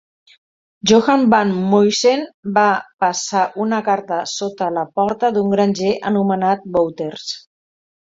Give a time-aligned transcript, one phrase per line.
[0.91, 2.23] Johan van Muysen
[2.57, 2.65] va
[3.05, 7.33] passar una carta sota la porta d'un granger anomenat Wouters.